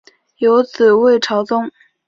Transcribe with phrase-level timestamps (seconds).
[0.37, 1.69] 有子魏朝琮。